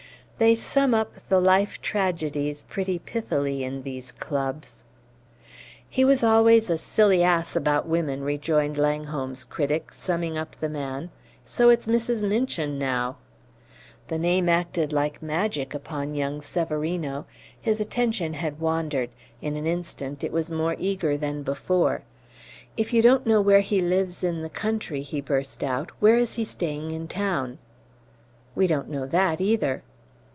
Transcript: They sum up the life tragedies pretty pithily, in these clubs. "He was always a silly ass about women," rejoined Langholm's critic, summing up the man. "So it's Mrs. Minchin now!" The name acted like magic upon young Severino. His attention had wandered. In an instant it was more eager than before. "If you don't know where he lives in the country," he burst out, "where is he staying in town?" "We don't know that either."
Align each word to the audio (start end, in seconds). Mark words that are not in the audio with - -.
They 0.41 0.55
sum 0.55 0.95
up 0.95 1.29
the 1.29 1.39
life 1.39 1.79
tragedies 1.83 2.63
pretty 2.63 2.97
pithily, 2.97 3.63
in 3.63 3.83
these 3.83 4.11
clubs. 4.11 4.83
"He 5.87 6.03
was 6.03 6.23
always 6.23 6.67
a 6.67 6.79
silly 6.79 7.21
ass 7.21 7.55
about 7.55 7.87
women," 7.87 8.21
rejoined 8.23 8.75
Langholm's 8.75 9.43
critic, 9.43 9.93
summing 9.93 10.39
up 10.39 10.55
the 10.55 10.67
man. 10.67 11.11
"So 11.45 11.69
it's 11.69 11.85
Mrs. 11.85 12.27
Minchin 12.27 12.79
now!" 12.79 13.17
The 14.07 14.17
name 14.17 14.49
acted 14.49 14.91
like 14.91 15.21
magic 15.21 15.75
upon 15.75 16.15
young 16.15 16.41
Severino. 16.41 17.27
His 17.61 17.79
attention 17.79 18.33
had 18.33 18.59
wandered. 18.59 19.11
In 19.43 19.55
an 19.55 19.67
instant 19.67 20.23
it 20.23 20.31
was 20.31 20.49
more 20.49 20.75
eager 20.79 21.17
than 21.17 21.43
before. 21.43 22.01
"If 22.75 22.93
you 22.93 23.03
don't 23.03 23.27
know 23.27 23.41
where 23.41 23.61
he 23.61 23.79
lives 23.79 24.23
in 24.23 24.41
the 24.41 24.49
country," 24.49 25.03
he 25.03 25.21
burst 25.21 25.61
out, 25.63 25.91
"where 25.99 26.17
is 26.17 26.33
he 26.33 26.45
staying 26.45 26.89
in 26.89 27.07
town?" 27.07 27.59
"We 28.55 28.65
don't 28.65 28.89
know 28.89 29.05
that 29.05 29.39
either." 29.39 29.83